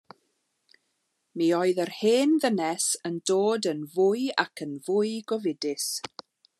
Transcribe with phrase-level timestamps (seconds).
[1.41, 5.91] Mi oedd yr hen ddynes yn dod yn fwy ac yn fwy gofidus.